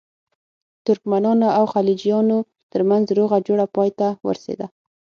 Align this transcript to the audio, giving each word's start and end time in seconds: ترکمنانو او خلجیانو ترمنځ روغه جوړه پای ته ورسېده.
ترکمنانو 0.85 1.47
او 1.57 1.63
خلجیانو 1.73 2.37
ترمنځ 2.71 3.05
روغه 3.17 3.37
جوړه 3.47 3.65
پای 3.75 3.89
ته 3.99 4.07
ورسېده. 4.25 4.65